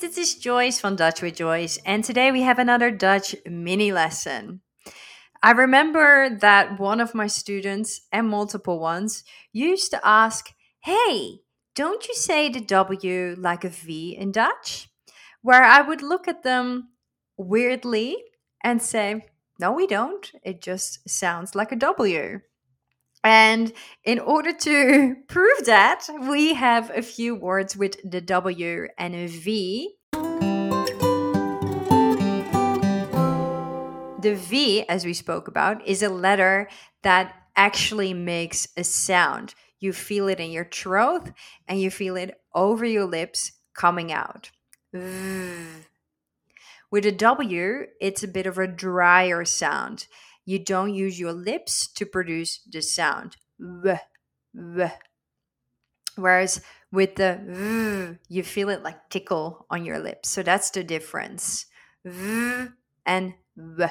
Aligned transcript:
This 0.00 0.18
is 0.18 0.34
Joyce 0.34 0.80
from 0.80 0.96
Dutch 0.96 1.22
with 1.22 1.36
Joyce, 1.36 1.78
and 1.86 2.02
today 2.02 2.32
we 2.32 2.42
have 2.42 2.58
another 2.58 2.90
Dutch 2.90 3.34
mini 3.46 3.92
lesson. 3.92 4.60
I 5.42 5.52
remember 5.52 6.36
that 6.40 6.80
one 6.80 7.00
of 7.00 7.14
my 7.14 7.28
students, 7.28 8.00
and 8.10 8.28
multiple 8.28 8.80
ones, 8.80 9.22
used 9.52 9.92
to 9.92 10.00
ask, 10.04 10.50
Hey, 10.80 11.40
don't 11.74 12.06
you 12.08 12.14
say 12.14 12.48
the 12.48 12.60
W 12.60 13.36
like 13.38 13.64
a 13.64 13.68
V 13.68 14.16
in 14.18 14.32
Dutch? 14.32 14.88
Where 15.42 15.62
I 15.62 15.80
would 15.80 16.02
look 16.02 16.26
at 16.26 16.42
them 16.42 16.88
weirdly 17.36 18.16
and 18.62 18.82
say, 18.82 19.26
No, 19.60 19.72
we 19.72 19.86
don't. 19.86 20.30
It 20.42 20.60
just 20.60 21.08
sounds 21.08 21.54
like 21.54 21.70
a 21.70 21.76
W. 21.76 22.40
And 23.24 23.72
in 24.04 24.18
order 24.18 24.52
to 24.52 25.16
prove 25.28 25.64
that, 25.64 26.06
we 26.28 26.52
have 26.54 26.90
a 26.90 27.02
few 27.02 27.34
words 27.34 27.74
with 27.76 27.96
the 28.08 28.20
W 28.20 28.86
and 28.98 29.14
a 29.14 29.26
V. 29.26 29.96
The 34.20 34.34
V, 34.36 34.84
as 34.88 35.04
we 35.04 35.14
spoke 35.14 35.48
about, 35.48 35.86
is 35.86 36.02
a 36.02 36.08
letter 36.08 36.68
that 37.02 37.34
actually 37.56 38.14
makes 38.14 38.68
a 38.76 38.84
sound. 38.84 39.54
You 39.80 39.92
feel 39.92 40.28
it 40.28 40.40
in 40.40 40.50
your 40.50 40.64
throat 40.64 41.30
and 41.66 41.80
you 41.80 41.90
feel 41.90 42.16
it 42.16 42.40
over 42.54 42.84
your 42.84 43.06
lips 43.06 43.52
coming 43.74 44.12
out. 44.12 44.50
With 46.90 47.06
a 47.06 47.12
W, 47.12 47.86
it's 48.00 48.22
a 48.22 48.28
bit 48.28 48.46
of 48.46 48.58
a 48.58 48.66
drier 48.66 49.44
sound 49.44 50.06
you 50.44 50.58
don't 50.58 50.94
use 50.94 51.18
your 51.18 51.32
lips 51.32 51.88
to 51.88 52.06
produce 52.06 52.60
the 52.70 52.82
sound. 52.82 53.36
V. 53.58 53.94
Whereas 56.16 56.60
with 56.92 57.16
the 57.16 57.40
v, 57.42 58.18
you 58.28 58.42
feel 58.42 58.68
it 58.68 58.82
like 58.82 59.10
tickle 59.10 59.66
on 59.70 59.84
your 59.84 59.98
lips. 59.98 60.28
So 60.30 60.42
that's 60.42 60.70
the 60.70 60.84
difference. 60.84 61.66
V 62.04 62.68
and 63.04 63.34
v. 63.56 63.86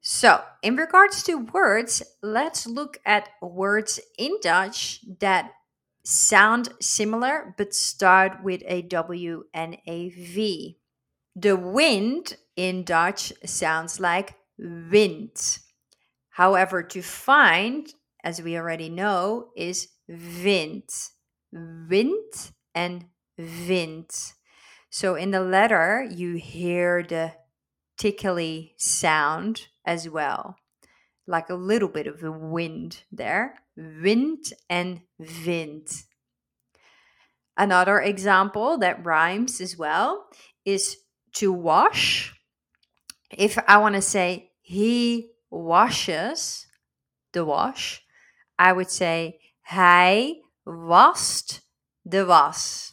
So, 0.00 0.42
in 0.62 0.76
regards 0.76 1.22
to 1.24 1.34
words, 1.36 2.02
let's 2.22 2.66
look 2.66 2.98
at 3.04 3.28
words 3.42 4.00
in 4.16 4.38
Dutch 4.40 5.00
that 5.20 5.52
sound 6.02 6.70
similar 6.80 7.54
but 7.58 7.74
start 7.74 8.42
with 8.42 8.62
a 8.66 8.80
W 8.82 9.44
and 9.52 9.76
a 9.86 10.08
V. 10.08 10.78
The 11.36 11.56
wind 11.56 12.38
in 12.56 12.84
Dutch 12.84 13.32
sounds 13.44 14.00
like 14.00 14.34
wind. 14.58 15.58
However, 16.30 16.82
to 16.82 17.02
find, 17.02 17.88
as 18.22 18.40
we 18.42 18.56
already 18.56 18.88
know, 18.88 19.48
is 19.56 19.88
wind. 20.08 20.90
Wind 21.52 22.52
and 22.74 23.06
wind. 23.36 24.10
So 24.90 25.14
in 25.14 25.30
the 25.30 25.40
letter, 25.40 26.06
you 26.08 26.34
hear 26.34 27.02
the 27.02 27.34
tickly 27.96 28.74
sound 28.78 29.68
as 29.84 30.08
well, 30.08 30.56
like 31.26 31.50
a 31.50 31.54
little 31.54 31.88
bit 31.88 32.06
of 32.06 32.22
a 32.22 32.30
wind 32.30 33.02
there. 33.10 33.56
Wind 33.76 34.44
and 34.68 35.02
wind. 35.18 35.88
Another 37.56 38.00
example 38.00 38.78
that 38.78 39.04
rhymes 39.04 39.60
as 39.60 39.76
well 39.76 40.28
is 40.64 40.98
to 41.34 41.52
wash. 41.52 42.32
If 43.30 43.58
I 43.66 43.78
want 43.78 43.96
to 43.96 44.02
say 44.02 44.47
he 44.68 45.30
washes 45.48 46.66
the 47.32 47.42
wash, 47.42 48.02
I 48.58 48.74
would 48.74 48.90
say 48.90 49.38
hij 49.62 50.42
wast 50.66 51.62
de 52.06 52.26
was. 52.26 52.92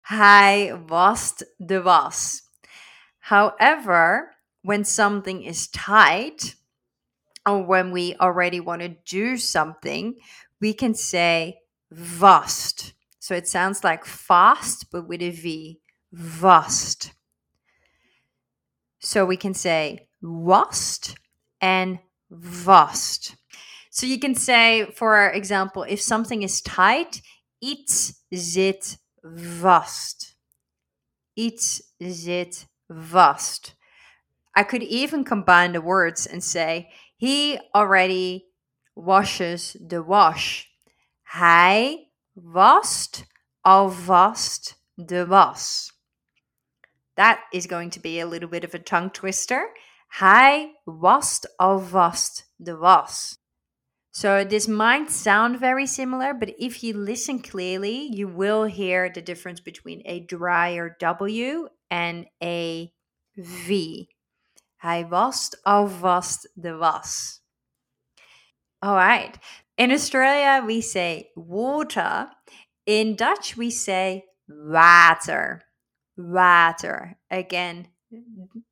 Hij 0.00 0.74
wast 0.86 1.44
de 1.58 1.82
was. 1.82 2.40
However, 3.18 4.34
when 4.62 4.86
something 4.86 5.44
is 5.44 5.68
tight, 5.68 6.56
or 7.44 7.62
when 7.62 7.92
we 7.92 8.16
already 8.18 8.60
want 8.60 8.80
to 8.80 8.88
do 9.04 9.36
something, 9.36 10.14
we 10.62 10.72
can 10.72 10.94
say 10.94 11.58
vast. 11.90 12.94
So 13.18 13.34
it 13.34 13.46
sounds 13.46 13.84
like 13.84 14.06
fast, 14.06 14.90
but 14.90 15.06
with 15.06 15.20
a 15.20 15.30
V. 15.30 15.78
Vast. 16.10 17.12
So 19.00 19.26
we 19.26 19.36
can 19.36 19.52
say 19.52 20.08
wast 20.22 21.16
and 21.60 21.98
vast. 22.30 23.36
So 23.90 24.06
you 24.06 24.18
can 24.18 24.34
say, 24.34 24.86
for 24.94 25.28
example, 25.28 25.82
if 25.82 26.00
something 26.00 26.42
is 26.42 26.60
tight, 26.60 27.22
iets 27.60 28.22
zit 28.34 28.96
vast. 29.22 30.34
Iets 31.36 31.82
zit 32.02 32.66
vast. 32.88 33.74
I 34.54 34.62
could 34.62 34.82
even 34.82 35.24
combine 35.24 35.72
the 35.72 35.80
words 35.80 36.26
and 36.26 36.42
say, 36.42 36.90
he 37.16 37.58
already 37.74 38.46
washes 38.94 39.76
the 39.80 40.02
wash. 40.02 40.66
Hij 41.34 41.96
wast 42.34 43.24
alvast 43.64 44.74
de 44.96 45.24
was. 45.24 45.92
That 47.16 47.40
is 47.52 47.66
going 47.66 47.90
to 47.90 48.00
be 48.00 48.20
a 48.20 48.26
little 48.26 48.48
bit 48.48 48.64
of 48.64 48.74
a 48.74 48.78
tongue 48.78 49.10
twister. 49.10 49.68
Hij 50.18 50.80
wast 50.84 51.54
alvast 51.56 52.52
de 52.56 52.76
was. 52.76 53.38
So 54.12 54.44
this 54.44 54.66
might 54.66 55.10
sound 55.10 55.60
very 55.60 55.86
similar, 55.86 56.34
but 56.34 56.52
if 56.58 56.82
you 56.82 56.94
listen 56.94 57.40
clearly, 57.40 58.08
you 58.12 58.26
will 58.26 58.64
hear 58.64 59.08
the 59.08 59.22
difference 59.22 59.60
between 59.60 60.02
a 60.04 60.20
drier 60.20 60.96
W 60.98 61.68
and 61.90 62.26
a 62.42 62.92
V. 63.36 64.08
Hij 64.82 65.08
wast 65.08 65.56
alvast 65.64 66.48
de 66.60 66.76
was. 66.76 67.40
All 68.82 68.96
right. 68.96 69.38
In 69.76 69.92
Australia, 69.92 70.64
we 70.66 70.80
say 70.80 71.30
water. 71.36 72.28
In 72.86 73.14
Dutch, 73.14 73.56
we 73.56 73.70
say 73.70 74.24
water. 74.48 75.62
Water. 76.16 77.16
Again, 77.30 77.88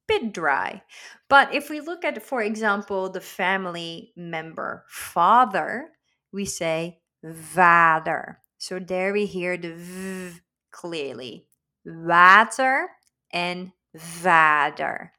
bit 0.08 0.32
dry. 0.32 0.82
But 1.28 1.54
if 1.54 1.70
we 1.70 1.80
look 1.80 2.04
at, 2.04 2.20
for 2.22 2.42
example, 2.42 3.10
the 3.10 3.20
family 3.20 4.12
member 4.16 4.84
father, 4.88 5.90
we 6.32 6.44
say 6.44 6.98
vader. 7.22 8.40
So 8.56 8.80
there 8.80 9.12
we 9.12 9.26
hear 9.26 9.56
the 9.56 9.74
v 9.74 10.40
clearly. 10.72 11.46
Water 11.84 12.88
and 13.32 13.72
vader. 13.94 15.12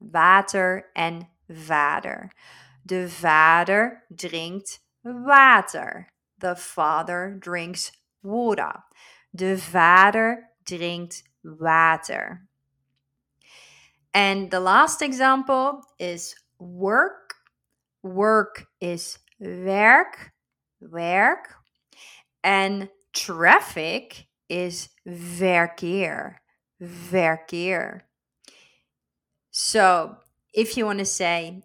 Water 0.00 0.86
and 0.96 1.26
vader. 1.48 2.30
De 2.86 3.06
vader 3.06 4.04
drinkt 4.14 4.78
water. 5.04 6.08
The 6.38 6.54
father 6.54 7.36
drinks 7.38 7.92
water. 8.22 8.84
De 9.34 9.56
vader 9.56 10.44
drinkt 10.64 11.22
water. 11.44 12.47
And 14.18 14.50
the 14.50 14.58
last 14.58 15.00
example 15.00 15.80
is 16.00 16.34
work. 16.58 17.34
Work 18.02 18.66
is 18.80 19.16
werk, 19.38 20.32
werk. 20.80 21.54
And 22.42 22.88
traffic 23.12 24.26
is 24.48 24.88
verkeer, 25.06 26.42
verkeer. 26.80 28.08
So 29.52 30.16
if 30.52 30.76
you 30.76 30.84
want 30.84 30.98
to 30.98 31.04
say, 31.04 31.62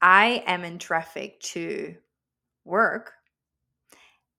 I 0.00 0.42
am 0.44 0.64
in 0.64 0.80
traffic 0.80 1.38
to 1.52 1.94
work, 2.64 3.12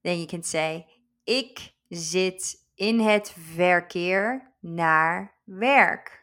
then 0.03 0.19
you 0.19 0.27
can 0.27 0.43
say, 0.43 0.85
ik 1.25 1.71
zit 1.89 2.57
in 2.75 2.99
het 2.99 3.33
verkeer 3.55 4.51
naar 4.59 5.33
werk. 5.45 6.22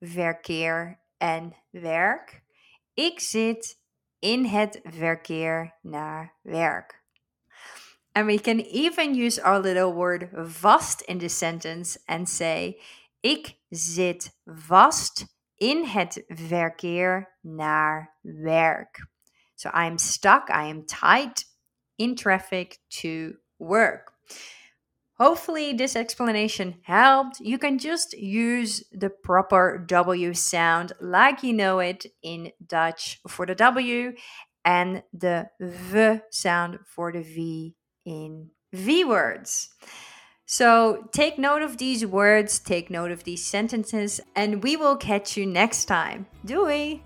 Verkeer 0.00 1.00
en 1.18 1.56
werk. 1.70 2.42
Ik 2.94 3.20
zit 3.20 3.78
in 4.18 4.44
het 4.44 4.80
verkeer 4.82 5.78
naar 5.82 6.34
werk. 6.42 7.00
And 8.12 8.26
we 8.26 8.40
can 8.40 8.58
even 8.58 9.14
use 9.14 9.42
our 9.42 9.60
little 9.60 9.92
word 9.92 10.28
vast 10.32 11.00
in 11.00 11.18
the 11.18 11.28
sentence 11.28 11.98
and 12.06 12.28
say: 12.28 12.80
Ik 13.20 13.56
zit 13.68 14.30
vast 14.44 15.24
in 15.54 15.84
het 15.84 16.24
verkeer 16.26 17.36
naar 17.40 18.18
werk. 18.20 19.06
So 19.54 19.68
I 19.68 19.86
am 19.86 19.98
stuck, 19.98 20.48
I 20.48 20.70
am 20.70 20.86
tied 20.86 21.44
in 21.96 22.14
traffic 22.14 22.78
to 22.88 23.34
work. 23.58 24.12
Hopefully, 25.20 25.74
this 25.74 25.96
explanation 25.96 26.76
helped. 26.82 27.40
You 27.40 27.58
can 27.58 27.78
just 27.78 28.14
use 28.14 28.82
the 28.90 29.10
proper 29.10 29.84
W 29.86 30.32
sound 30.32 30.92
like 30.98 31.42
you 31.42 31.52
know 31.52 31.78
it 31.78 32.06
in 32.22 32.52
Dutch 32.66 33.20
for 33.28 33.44
the 33.44 33.54
W 33.54 34.14
and 34.64 35.02
the 35.12 35.50
V 35.60 36.20
sound 36.30 36.78
for 36.86 37.12
the 37.12 37.20
V 37.20 37.74
in 38.06 38.48
V 38.72 39.04
words. 39.04 39.68
So 40.46 41.08
take 41.12 41.38
note 41.38 41.60
of 41.60 41.76
these 41.76 42.06
words, 42.06 42.58
take 42.58 42.90
note 42.90 43.10
of 43.10 43.24
these 43.24 43.44
sentences, 43.44 44.20
and 44.34 44.62
we 44.62 44.74
will 44.74 44.96
catch 44.96 45.36
you 45.36 45.44
next 45.44 45.84
time. 45.84 46.26
Doei! 46.46 47.02